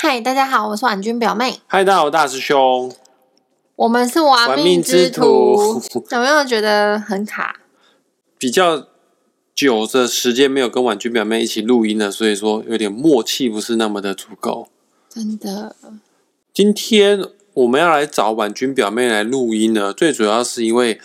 [0.00, 2.94] 嗨，大家好，我是婉君表妹，嗨，大家好，大师兄，
[3.74, 6.06] 我们是玩玩命之徒徒。
[6.12, 7.58] 有没有觉得很卡？
[8.38, 8.86] 比较
[9.56, 14.68] 久的时间没有跟婉君表妹一起录音了，所以说有点默契不是那么的足够。
[15.08, 15.74] 真的，
[16.54, 17.20] 今天
[17.54, 21.00] 我们要来找婉君表妹来录音呢，最主要是因为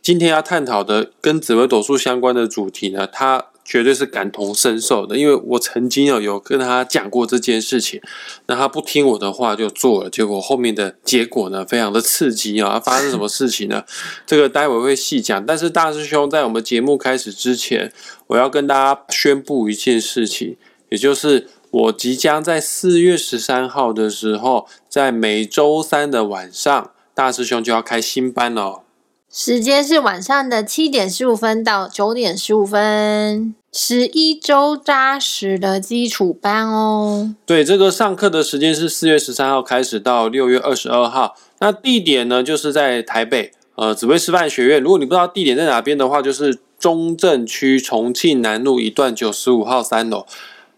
[0.00, 8.00] 今天要探讨的跟紫微斗数相关的主题呢，她绝对是感同身受的，因为我曾经有有跟他讲过这件事情，
[8.46, 12.80] 那他不听我的话就做了，结果后面的结果呢，非常的刺激啊！
[12.80, 13.84] 发生什么事情呢？
[14.24, 15.44] 这个待会会细讲。
[15.44, 17.92] 但是大师兄在我们节目开始之前，
[18.28, 20.56] 我要跟大家宣布一件事情，
[20.88, 28.84] 也就是我即将在四月十三号的时候，在每周三的晚上，大师兄就要开新班了。
[29.30, 37.34] 时间是晚上的七点十五分到九点十五分，十一周扎实的基础班哦。
[37.44, 41.36] 对，这个上课的时间是四月十三号开始到六月二十二号。
[41.60, 44.82] 那地点呢，就是在台北呃紫薇师范学院。
[44.82, 50.24] 如果你不知道地点在哪边的话，就是中正区重庆南路一段九十五号三楼。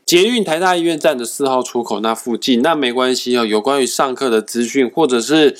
[0.04, 3.46] 捷运台大医院站的四号出口那附近，那没关系哦。
[3.46, 5.56] 有关于上课的资讯或者是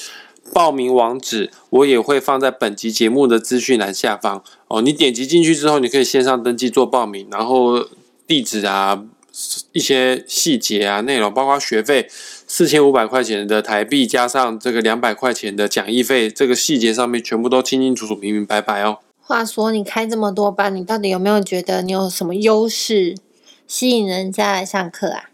[0.53, 4.83] 报名网址，我也会放在本集节目的资讯栏下方哦。
[4.83, 7.87] 你点击进去之后，你可以线上登记做报名，然后
[8.27, 9.05] 地址啊、
[9.73, 18.99] 一些细节啊、内容，包括学费四千五百块钱的台币，加上这个两百块钱的讲义费，这个细节上面全部都清清楚楚、明明白白哦。
[19.21, 23.15] 话说，你开这么多班，你到底有没有觉得你有什么优势
[23.69, 25.31] 吸引人家来上课啊？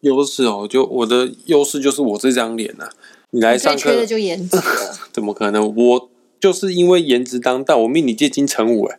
[0.00, 2.88] 优势哦，就我的优势就是我这张脸呐、
[3.32, 4.62] 你来上课就颜值了。
[5.10, 5.74] 怎么可能？
[5.74, 8.98] 我就是因为颜值当道，我命你借金成武哎。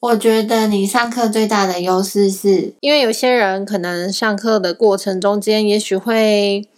[0.00, 6.68] 我觉得你上课最大的优势是，因为有些人可能上课的过程中间，也许会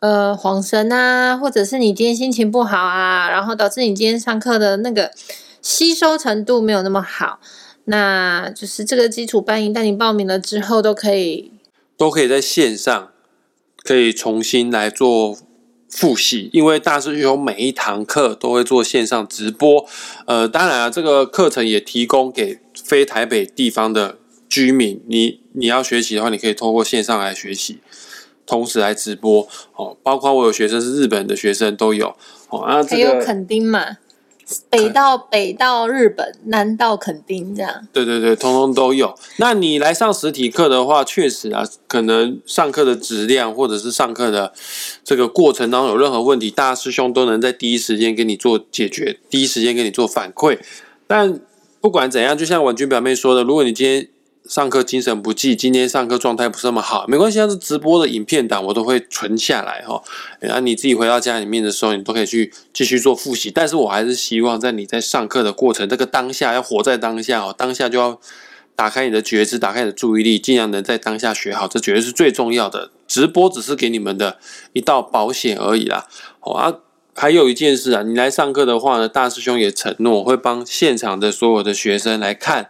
[0.00, 5.10] 呃晃神啊，或者是你今天心情不好啊，然后导致你今天上课的那个
[5.60, 7.40] 吸收程度没有那么好。
[7.86, 11.50] 那就是这个基础班一旦你报名了之后，都可以
[11.98, 13.10] 都可以在线上
[13.82, 15.36] 可以重新来做
[15.88, 19.86] 复习，因为大师兄每一堂课都会做线上直播。
[20.26, 24.18] 呃，当然啊，这个课程也提供给非台北地方的
[24.48, 27.78] 居民，你你要学习的话，你可以通过线上来学习，
[28.44, 29.46] 同时来直播
[29.76, 29.96] 哦。
[30.02, 32.16] 包括我有学生是日本的学生都有
[32.50, 32.60] 哦。
[32.60, 33.98] 啊，这个还有垦丁嘛，
[34.68, 37.88] 北到北到日本，南到垦丁这样。
[37.92, 39.14] 对对对，通通都有。
[39.38, 44.52] 那你来上实体课的话，确实啊，可能上课的质量或者是上课的
[45.02, 50.58] 这个过程当中有任何问题，大师兄都能在第一时间给你做解决，第一时间给你做反馈。
[51.06, 51.40] 但
[51.80, 54.08] 不管怎样，就像婉君表妹说的，如果你今天
[54.48, 60.02] 上课精神不济，今天上课状态不是那么好，没关系，像是直播的影片档我都会存下来哈。
[60.38, 63.50] 然后你自己回到家里面的时候，你都可以去继续做复习。
[63.50, 68.20] 但是我还是希望在你在上课的过程，这个当下要活在当下哦，当下就要
[68.76, 72.90] 打开你的觉知，打开你的注意力，尽量能在当下学好，这绝对是最重要的。
[73.08, 74.36] 直播只是给你们的
[74.74, 76.06] 一道保险而已啦。
[76.40, 76.74] 哦啊，
[77.14, 82.68] 还有一件事啊，你来上课的话呢，大师兄也承诺会帮现场的所有的学生来看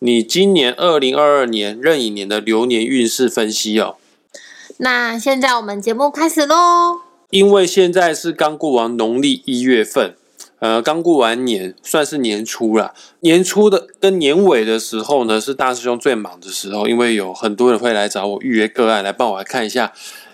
[0.00, 3.96] 你今年二零二二年壬寅年的流年运势分析哦。
[4.78, 7.00] 那现在我们节目开始喽。
[7.30, 10.14] 因为现在是刚过完农历一月份，
[10.58, 12.94] 呃，刚过完年，算是年初了。
[13.20, 19.92] 年初的跟年尾的时候呢，是大师兄最忙的时候，因为有很多人会来找我预约个案，来帮我来看一下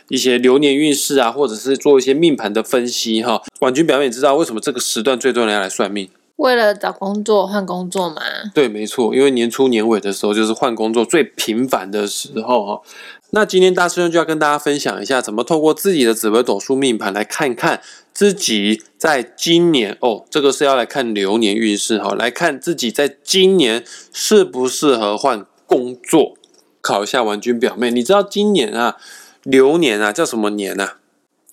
[0.09, 3.41] 一些流年运势啊，或者是做一些命盘的分析哈。
[3.61, 6.09] 婉君表妹，你知道为什么这个时段最多人要来算命？
[6.43, 8.21] 为了找工作换工作嘛，
[8.53, 12.83] 对，没错，因为年初年尾的时候就是换工作最频繁的时候哈。
[13.31, 17.81] 那今天大师兄就要跟大家分享一下，怎么透过自己的紫微斗数命盘来看看
[18.13, 26.35] 自己在今年哦，这个是要来看流年运势哈，来看自己在今年适不适合换工作。
[26.81, 28.97] 考一下婉君表妹，你知道今年啊
[29.45, 30.99] 流年啊叫什么年啊？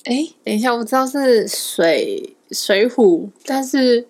[0.05, 4.07] 哎，等一下，我知道是水水虎，但是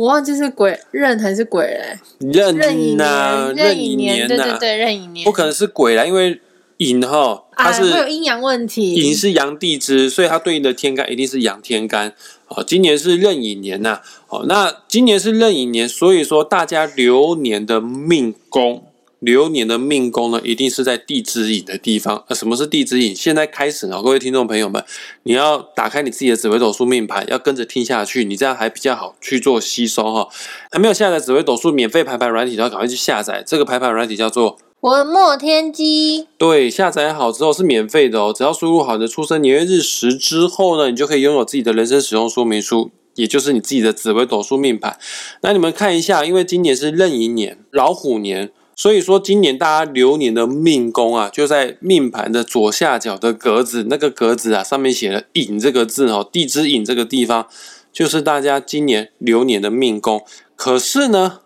[0.00, 6.40] 我忘记是鬼壬还是鬼嘞、壬壬寅呐，年，壬寅寅年，对呐对对，壬寅年，不可能是鬼啦，因为
[6.78, 8.94] 寅哈它啊，是会有阴阳问题。
[8.94, 12.14] 寅是阳地支，所以它对应的天干一定是阳天干。
[12.48, 14.00] 哦，今年是壬寅年呐、
[14.30, 18.82] 哦，那今年是壬寅年，所以说大家流年的命宫，
[19.20, 22.24] 流年的命宫呢，一定是在地支引的地方。
[22.28, 23.14] 呃，什么是地支引？
[23.14, 24.82] 现在开始呢，各位听众朋友们，
[25.24, 30.28] 你要打开你自己的紫微斗数命盘，要跟着听下去，你这样还比较好去做吸收哈。
[30.70, 33.44] 还没有下载紫微斗数免费排盘软体的话，赶快去下载。
[33.46, 44.98] 这个排盘软体叫做文墨天机，对，下载好之后是免费的哦，只要输入好你的出生年月日时之后呢，你就可以拥有自己的人生使用说明书，也就是你自己的紫微斗数命盘。
[45.42, 48.50] 那你们看一下，因为今年是壬寅年，老虎年。
[48.80, 57.46] 所以说，今年大家流年的命宫啊，就在命盘的左下角的格子，那个格子啊，上面写了“寅”这个字哦，地支寅这个地方，
[57.92, 60.24] 就是大家今年流年的命宫。
[60.56, 61.40] 可是呢，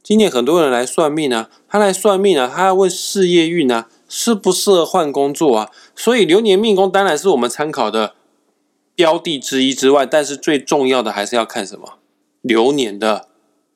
[0.00, 5.72] 今年很多人来算命啊，他来算命啊，他要问事业运啊，适不适合换工作啊？
[5.96, 8.14] 所以流年命宫当然是我们参考的
[8.94, 11.94] 标的之一之外，但是最重要的还是要看什么？
[12.42, 13.26] 流年的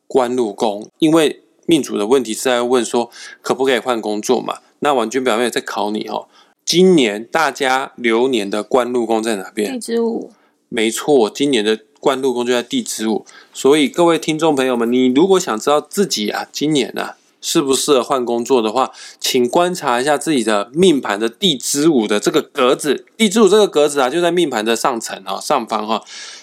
[0.06, 1.42] 官禄宫，因为。
[1.70, 3.08] 命主的问题是在问说
[3.42, 4.58] 可不可以换工作嘛？
[4.80, 6.26] 那婉君表妹在考你哦。
[6.64, 9.74] 今年大家流年的官禄宫在哪边？
[9.74, 10.32] 地支午。
[10.68, 13.24] 没错，今年的官禄宫就在地支午。
[13.54, 18.90] 所以各位听众朋友们，你如果想知道自己啊今年啊适不适合换工作的话，
[19.20, 23.06] 请观察一下自己的命盘的地支午的这个格子。
[23.16, 26.02] 地支午这个格子啊就在命盘的上层啊上方哈。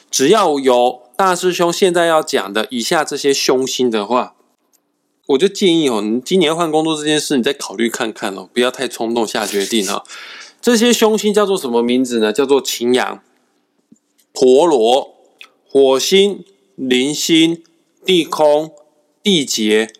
[0.09, 4.35] 只要有大师兄现在要讲的以下这些凶星的话。
[5.27, 10.03] 我就建议哦，你今年换工作这件事，你再考虑看看哦，不要太冲动下决定哈。
[10.62, 12.31] 这些凶星叫做什么名字呢？
[12.31, 13.21] 叫做擎羊、
[14.33, 15.15] 陀螺、
[15.69, 16.44] 火星、
[16.75, 17.62] 铃星、
[18.06, 18.71] 地空、
[19.21, 19.91] 地劫，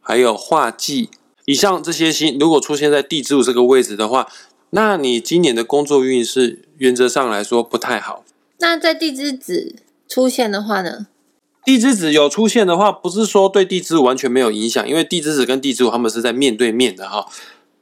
[0.00, 1.10] 还有化忌。
[1.44, 4.28] 以上这些星如果出现在地支这个位置的话，
[4.70, 8.24] 那你今年的工作运势原则上来说不太好。
[8.58, 9.76] 那在地支子
[10.08, 11.08] 出现的话呢？
[11.66, 17.26] 地支子有出现的话，不是说对地支完全没有影响，因为地支子跟地支午他们是在面对面的哈。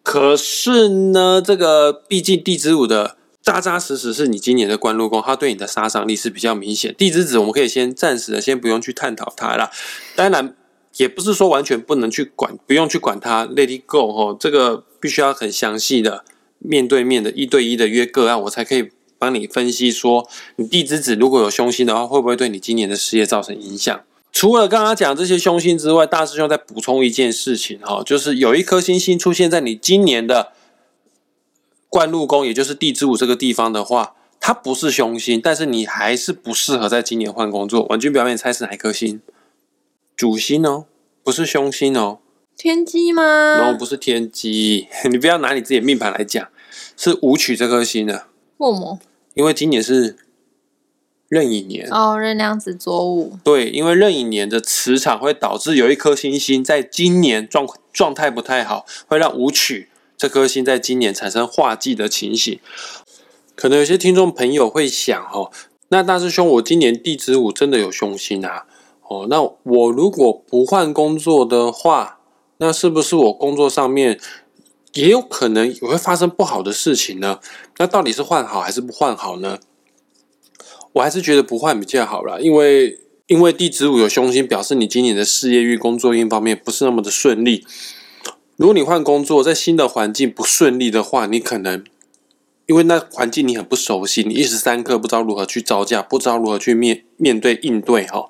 [0.02, 6.94] 可是呢，这个毕竟地支午的扎扎实实是你今年的官禄宫，它对你的杀伤力是比较明显。
[6.96, 9.70] 地支子我们可以先暂时的先不用去探讨它啦。
[10.16, 10.56] 当然
[10.96, 14.34] 也不是说完全不能去管，不用去管它，Let it go 哈。
[14.40, 16.24] 这个必须要很详细的
[16.58, 18.88] 面对面的一对一的约个案，我才可以。
[19.24, 24.04] 帮你分析说，你地支子如果有凶星的话，会不会对你今年的事业造成影响？
[24.30, 30.52] 除了刚刚讲这些凶星之外，大师兄再补充一件事情哈，就是有一颗星星出现在你今年的
[31.88, 37.84] 冠禄宫，也就是地支午这个地方的话，它不是凶星，但是你还是不适合在今年换工作。
[37.84, 39.22] 婉君表演猜是哪颗星？
[40.14, 40.84] 主星哦，
[41.22, 42.18] 不是凶星哦。
[42.56, 43.22] 天机吗？
[43.58, 46.48] 然后不是天机， 你不要拿你自己的命盘来讲，
[46.96, 48.26] 是武曲这颗星的。
[48.56, 48.98] 默默。
[49.34, 50.16] 因为今年是
[51.28, 53.38] 壬寅年哦，壬亮子左午。
[53.42, 62.58] 对，因为壬寅年的磁场会导致有一颗星星在今年状状态不太好，会让舞曲这颗星在今年产生化忌的情形。
[63.56, 65.50] 可能有些听众朋友会想哦，
[65.88, 68.66] 那大师兄，我今年地支午真的有凶星啊？
[69.08, 72.18] 哦，那我如果不换工作的话，
[72.58, 74.20] 那是不是我工作上面？
[74.94, 77.38] 也有可能也会发生不好的事情呢。
[77.78, 79.58] 那到底是换好还是不换好呢？
[80.92, 87.66] 我还是觉得不换比较好了，因为因为地支午有凶星，表示你今年的事业运、工作运方面不是那么的顺利。
[88.56, 91.82] 如果你换工作，在新的环境不顺利的话，你可能
[92.66, 98.28] 因为那环境你很不熟悉，你一时三刻不知道如何去招架，不知道如何去面面对应对哈。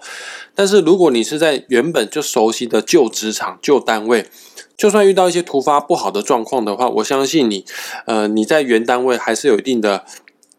[0.54, 4.26] 但是如果你是在原本就熟悉的旧职场、旧单位，
[4.76, 7.64] 就算遇到一些突发不好的状况的话，我相信你，
[8.06, 10.04] 呃，你在原单位还是有一定的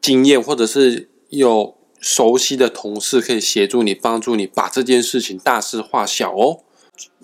[0.02, 6.60] 经验，或者是有熟悉的同事可以协助你、帮助你把这件事情大事化小哦。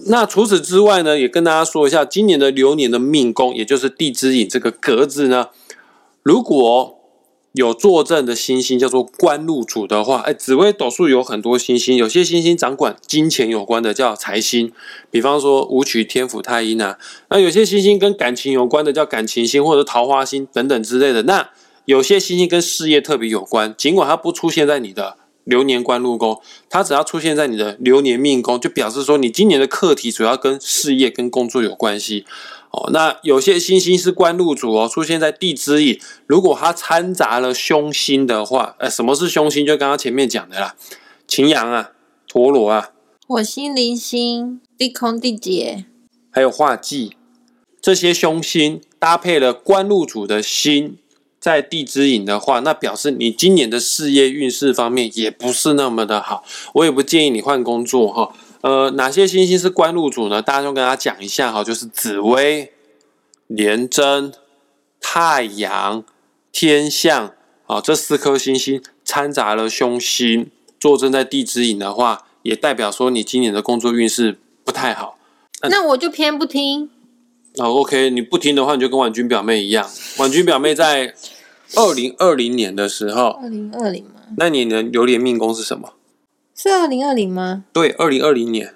[0.08, 5.50] 那除此之外呢，也跟大家说一下，今年的流年的命宫，也就是地支引这个格子呢，
[6.24, 7.01] 如果。
[7.54, 14.72] 有坐镇的星星叫做官禄主的话，哎，紫微斗数有很多星星，有些星星掌管金钱有关的叫财星，
[15.10, 16.98] 比方说武曲天府太阴啊。
[17.30, 21.24] 那有些星星跟感情有关的叫感情星或者桃花星等等之类的。
[21.24, 21.50] 那
[21.84, 26.40] 有些星星跟事业特别有关，尽管它不出现在你的流年官禄宫，
[26.70, 32.26] 它只要出现在你的流年命宫，就表示说你今年的课题主要跟事业跟工作有关系。
[32.72, 39.66] 哦，那有些星星是官禄主哦，出现在地支里，如果它掺杂了凶星的话，呃，什么是凶星？
[39.66, 40.76] 就刚刚前面讲的啦，
[41.28, 41.92] 擎羊啊，
[42.28, 42.92] 陀螺啊，
[43.28, 45.84] 火星、铃星、地空、地劫，
[46.32, 47.18] 还有化忌，
[47.82, 50.98] 这些凶星搭配了官禄主的星
[51.42, 58.34] 在地支引的话，那表示你今年的事业运势方面也不是那么的好，我也不建议你换工作哈。
[58.62, 60.42] 呃，哪些星星是官禄主呢？
[60.42, 62.72] 大家就跟他讲一下哈，就是紫薇、
[63.48, 64.32] 廉贞、
[65.00, 66.04] 太阳、
[66.52, 67.34] 天象
[67.66, 75.18] 啊，这四颗星星掺杂了凶星，坐镇在地支引的话，也代表说你今年的工作运势不太好。
[75.70, 76.90] 那我就偏不听。
[77.56, 79.90] 那 OK，你不听的话，你就跟婉君表妹一样。
[80.18, 81.16] 婉君表妹在
[81.76, 84.22] 二零二零年的时候，二零二零吗？
[84.38, 85.94] 那你的流年命宫是什么？
[86.64, 87.64] 是二零二零吗？
[87.74, 88.76] 对，二零二零年，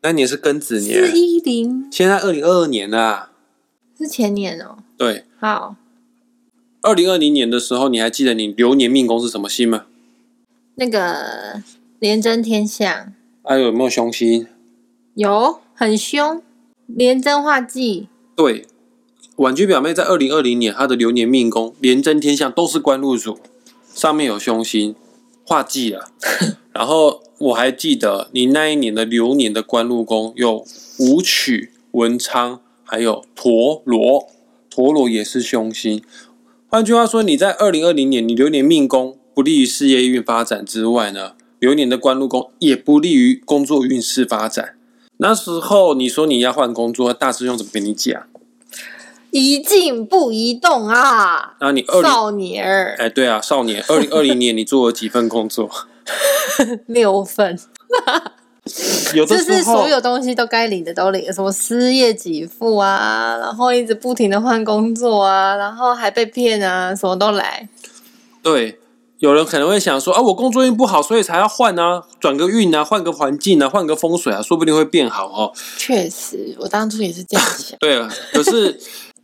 [0.00, 1.12] 那年是庚子四年。
[1.12, 3.32] 一零现在二零二二年啦、
[3.98, 4.78] 是前年哦。
[4.96, 5.74] 对，好，
[6.82, 9.86] 二零二零年的时候，你还记得你流年命宫是什么星吗？
[10.76, 11.60] 那个
[11.98, 13.12] 廉贞天象
[13.42, 14.46] 啊，有没有凶星？
[15.14, 16.40] 有很凶，
[16.86, 18.64] 廉贞化忌，对，
[19.34, 23.40] 婉君表妹在二零二零年她的流年命宫廉贞天象都是官禄主，
[23.92, 24.94] 上面有凶星，
[25.50, 26.12] 化忌了。
[26.72, 30.64] 然后我还记得你那一年的流年的官禄宫有
[31.00, 34.28] 武曲、文昌，还有陀螺，
[34.70, 36.00] 陀螺也是凶星。
[36.68, 44.76] 换句话说，你在二零二零年你流年命宫不利于事业运发展之外呢，流年的官禄宫也不利于工作运势发展。
[45.16, 48.22] 那时候你说你要换工作，大师兄怎么跟你讲？
[49.30, 55.70] 宜静不移动啊，那你二零少年儿哎，对啊，少年，二零 二零年你做了几份工作？
[56.86, 57.56] 六份，
[59.14, 67.68] 有的时候就是所有东西都该领的都领，什么失业给付啊，然后一直不停的换工作啊，然后还被骗啊，什么都来。
[68.42, 68.80] 对，
[69.18, 75.52] 有人可能会想说啊，我工作运不好，所以才要换啊，转个运啊，换个环境啊，换个风水啊，说不定会变好哦。
[75.76, 77.78] 确实，我当初也是这样想。
[77.78, 78.80] 对啊，可是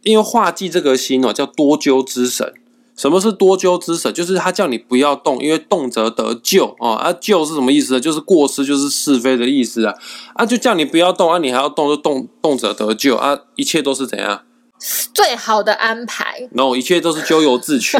[0.06, 2.54] 因为化忌这个心哦，叫多咎之神。
[2.96, 4.14] 什么是多咎之神？
[4.14, 6.92] 就是他叫你不要动，因为动则得咎哦。
[6.92, 8.00] 啊，咎是什么意思呢？
[8.00, 9.92] 就是过失，就是是非的意思啊。
[10.34, 14.42] 啊，就叫你不要动啊，你还要动，就动动则得咎啊，一切都是怎样？
[15.12, 17.98] 最好的安排，no，一切都是咎由自取。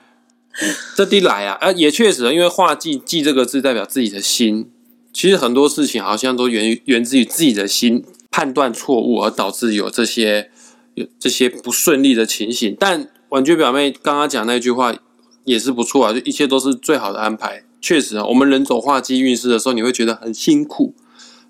[0.96, 4.70] 这地来啊，啊，也确实，因为画忌忌这个字代表自己的心，
[5.12, 10.50] 其实很多事情好像都源于源自于自己的心判断错误，而导致有这些有
[11.18, 12.76] 这些不顺利的情形。
[12.78, 14.94] 但婉君表妹刚刚讲那句话
[15.44, 17.64] 也是不错啊，就一切都是最好的安排。
[17.80, 20.94] 确实啊，我们人走化机运势的时候，你会觉得很辛苦，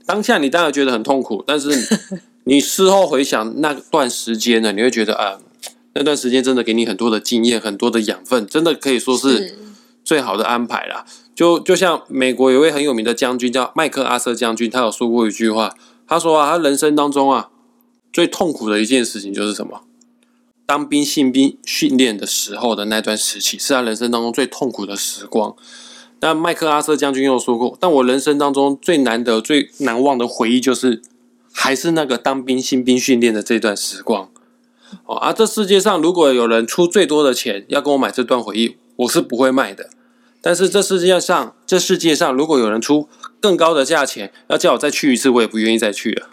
[0.06, 1.70] 当下你当然觉得很痛苦，但是
[2.44, 5.38] 你事后回想那段时间呢，你会觉得啊。
[5.92, 9.56] 那段时间真的给你很多的经验，很多的养分，真的可以说是
[10.04, 11.04] 最好的安排啦。
[11.34, 15.74] 就就像美国有位很有名的将军叫麦克阿瑟将军，他有说过一句话，
[16.06, 17.48] 他说啊，他人生当中啊
[18.12, 19.82] 最痛苦的一件事情就是什么？
[20.66, 25.56] 当兵新兵训练的时候的那段时期，是他人生当中最痛苦的时光。
[26.20, 31.02] 那麦克阿瑟将军又说过，但我人生当中最难得、最难忘的回忆，就是
[31.52, 34.30] 还是那个当兵新兵训练的这段时光。
[35.06, 35.32] 哦啊！
[35.32, 39.88] 这世界上如果有人出最多的钱要跟我买这段回忆，我是不会卖的。
[40.40, 43.08] 但是这世界上，这世界上如果有人出
[43.40, 46.28] 更高的价钱要叫我再去一次，我也不愿意再去了。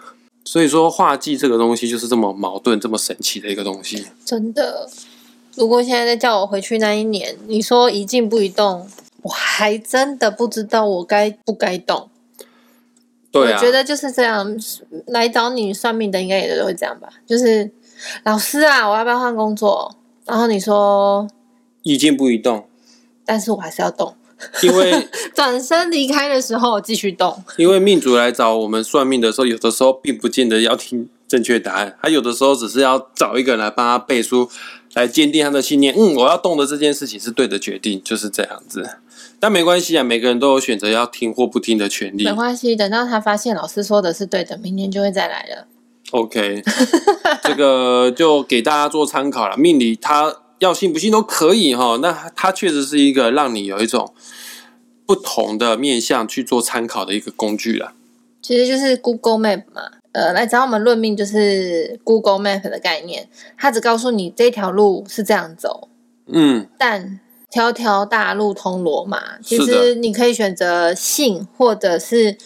[0.48, 4.08] 所以说，画技这个东西就是这么矛盾、这么神奇的一个东西。
[4.24, 4.90] 真的。
[5.56, 8.88] 如果现在再叫我回去那一年，你说一静不一动，
[9.24, 12.10] 我还真的不知道我该不该动。
[13.30, 14.58] 对啊，我觉得就是这样。
[15.08, 17.10] 来找你算命的应该也都会这样吧？
[17.26, 17.70] 就是
[18.24, 19.94] 老师啊，我要不要换工作？
[20.26, 21.28] 然后你说，
[21.84, 22.70] 一静不一动，
[23.26, 24.16] 但是我还是要动。
[24.64, 27.44] 因为 转身离开的时候继续动。
[27.58, 34.50] 因为命主来找我们算命的时候，有的时候并不见得要听正确答案，他有的时候只是要找一个人来帮他背书，
[34.94, 35.94] 来坚定他的信念。
[35.98, 38.90] 嗯，我要动的这件事情是对的决定，就是这样子。
[39.40, 42.34] 但没关系啊，每个人都有选择要听或不听的权利没。
[42.34, 45.68] 关系，等到他发现老师说的是对的，明年就会再来了。
[46.12, 46.64] OK，
[47.44, 49.58] 这个就给大家做参考了。
[49.58, 54.14] 命理它要信不信都可以哈，那它确实是一个让你有一种
[55.06, 57.94] 不同的面向去做参考的一个工具了。
[58.42, 59.84] 其实就是 Google Map 嘛，
[60.14, 65.90] 呃，来找我们论命就是 Google Map 的概念，它只告诉你这条路是这样走，
[66.28, 69.40] 嗯，但条条大路通罗马。
[69.42, 72.38] 其实你可以选择信，或者是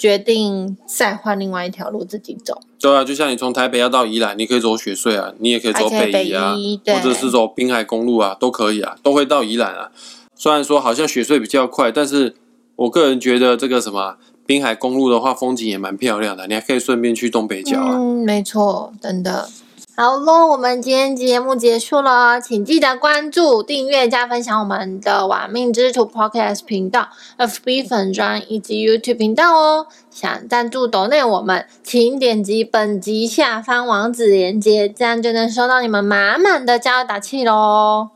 [0.00, 2.58] 决定再换另外一条路自己走。
[2.80, 9.90] 对啊，就像你从台北要到宜兰，你可以走雪隧啊，你也可以走北宜啊，宜或者是走滨海公路啊，都可以啊，都会到宜兰啊。
[10.34, 12.34] 虽然说好像雪隧比较快，但是
[12.76, 14.16] 我个人觉得这个什么
[14.46, 17.98] 滨海公路的话，风景也蛮漂亮的，你还可以顺便去东北角啊。
[17.98, 19.50] 嗯，没错，真的。
[19.96, 29.86] 好喽，我们今天节目结束了，请记得关注、订阅、加分享我们的“玩命之徒 ”Podcast 频道、FB 粉专以及 YouTube 频道哦。
[30.10, 38.08] 想赞助抖内我们，请点击本集下方网址链接，这样就能收到你们满满的加油打气喽。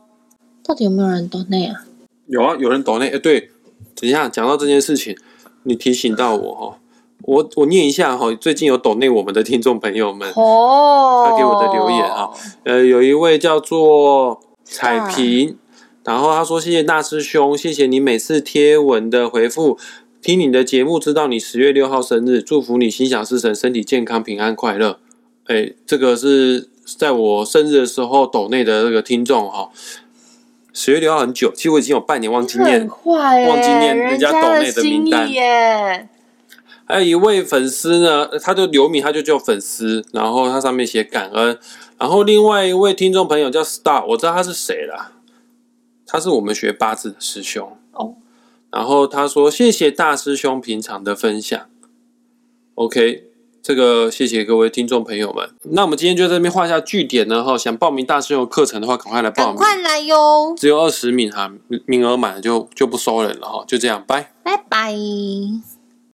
[0.63, 1.85] 到底有没有人抖内啊？
[2.25, 3.51] 有啊，有人抖内，哎，对，
[3.95, 5.15] 等一下讲到这件事情，
[5.63, 6.77] 你提醒到我哈，
[7.25, 12.29] 我我念一下哈，最近有抖内我们的听众朋友们，哦，他给我的留言啊，
[12.63, 15.57] 呃，有一位叫做彩萍，
[16.03, 19.77] 然后他说谢谢大师兄，谢谢你每次贴文的回复，
[20.21, 24.99] 听你的节目知道你十月六号生日，祝福你心想事成，身体健康，平安快乐。
[25.47, 29.69] 哎，这个是在我生日的时候抖内的那个听众哈。
[30.73, 36.09] 十月六号很久，其实我已经有半年忘记念，忘记念人家抖内的名单耶。
[36.85, 41.57] 还有一位粉丝呢，他就留名，他就叫粉丝，然后他上面写感恩。
[41.97, 45.13] 然后另外一位听众朋友叫 Star，我知道他是谁啦，
[46.05, 48.15] 他是我们学八字的师兄哦。
[48.71, 51.59] 然后他说谢谢大师兄平常的分享
[52.75, 53.23] ，OK。
[53.63, 57.57] 这个谢谢各位听众朋友们，那我们今天就在这边画下句点呢哈。
[57.57, 60.53] 想报名大师兄课程的话，赶快来报名，快来哟！
[60.55, 61.51] 只有二十名哈，
[61.87, 63.65] 名额满了就就不收人了哈。
[63.67, 64.95] 就这样，拜拜拜。